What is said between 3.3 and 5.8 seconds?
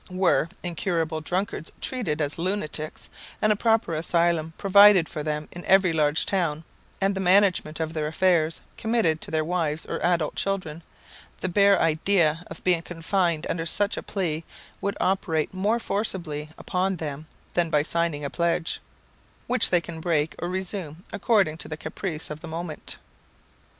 and a proper asylum provided for them in